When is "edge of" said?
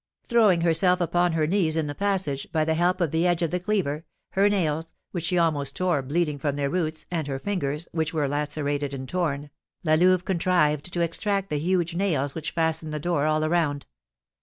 3.27-3.51